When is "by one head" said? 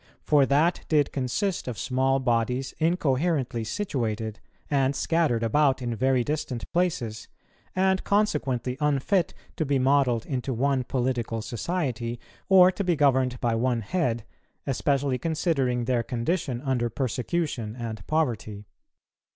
13.41-14.23